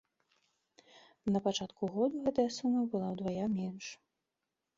[1.35, 3.85] На пачатку году гэтая сума была ўдвая менш.